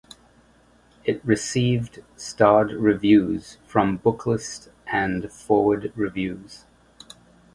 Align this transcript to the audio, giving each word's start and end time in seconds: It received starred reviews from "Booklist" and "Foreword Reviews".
It 1.03 1.23
received 1.23 1.99
starred 2.15 2.71
reviews 2.71 3.59
from 3.67 3.99
"Booklist" 3.99 4.69
and 4.87 5.31
"Foreword 5.31 5.91
Reviews". 5.95 6.65